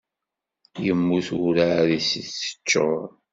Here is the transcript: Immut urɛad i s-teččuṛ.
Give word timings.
Immut 0.89 1.27
urɛad 1.45 1.89
i 1.97 1.99
s-teččuṛ. 2.09 3.07